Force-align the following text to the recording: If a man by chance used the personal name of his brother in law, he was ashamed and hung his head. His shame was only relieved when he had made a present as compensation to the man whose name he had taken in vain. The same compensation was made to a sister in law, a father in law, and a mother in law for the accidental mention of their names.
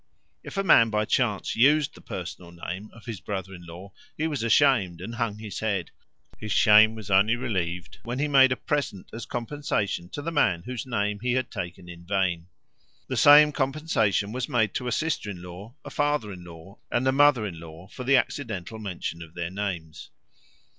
If 0.43 0.57
a 0.57 0.63
man 0.63 0.89
by 0.89 1.05
chance 1.05 1.55
used 1.55 1.93
the 1.93 2.01
personal 2.01 2.51
name 2.51 2.89
of 2.91 3.05
his 3.05 3.19
brother 3.19 3.53
in 3.53 3.67
law, 3.67 3.91
he 4.17 4.25
was 4.25 4.41
ashamed 4.41 4.99
and 4.99 5.13
hung 5.13 5.37
his 5.37 5.59
head. 5.59 5.91
His 6.39 6.51
shame 6.51 6.95
was 6.95 7.11
only 7.11 7.35
relieved 7.35 7.99
when 8.03 8.17
he 8.17 8.23
had 8.25 8.31
made 8.31 8.51
a 8.51 8.55
present 8.55 9.11
as 9.13 9.27
compensation 9.27 10.09
to 10.09 10.23
the 10.23 10.31
man 10.31 10.63
whose 10.63 10.87
name 10.87 11.19
he 11.19 11.33
had 11.33 11.51
taken 11.51 11.87
in 11.87 12.03
vain. 12.03 12.47
The 13.09 13.15
same 13.15 13.51
compensation 13.51 14.31
was 14.31 14.49
made 14.49 14.73
to 14.73 14.87
a 14.87 14.91
sister 14.91 15.29
in 15.29 15.43
law, 15.43 15.75
a 15.85 15.91
father 15.91 16.31
in 16.33 16.43
law, 16.45 16.79
and 16.89 17.07
a 17.07 17.11
mother 17.11 17.45
in 17.45 17.59
law 17.59 17.87
for 17.87 18.03
the 18.03 18.17
accidental 18.17 18.79
mention 18.79 19.21
of 19.21 19.35
their 19.35 19.51
names. 19.51 20.09